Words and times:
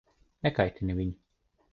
Nekaitini 0.47 0.95
viņu. 1.01 1.15